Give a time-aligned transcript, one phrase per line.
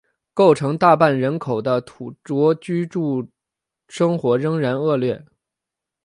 [0.33, 3.29] 构成大半人口的土着居住
[3.87, 5.23] 生活仍然恶劣。